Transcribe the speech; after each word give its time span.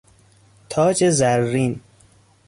تاج 0.69 1.03
زرین 1.09 1.79